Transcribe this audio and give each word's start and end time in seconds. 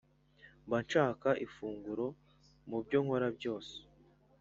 mba 0.65 0.77
nshaka 0.85 1.29
ifunguro 1.45 2.05
mu 2.69 2.77
byo 2.85 2.97
nkora 3.05 3.27
byose 3.37 3.75